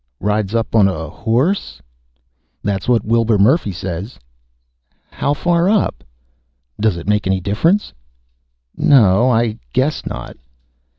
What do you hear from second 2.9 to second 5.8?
Wilbur Murphy says." "How far